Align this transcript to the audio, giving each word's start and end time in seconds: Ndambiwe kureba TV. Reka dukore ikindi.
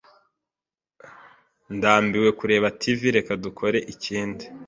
Ndambiwe 1.75 2.29
kureba 2.39 2.67
TV. 2.81 2.99
Reka 3.17 3.31
dukore 3.43 3.79
ikindi. 3.93 4.45